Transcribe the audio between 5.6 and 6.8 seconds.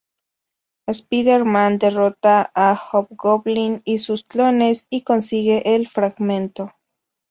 el fragmento.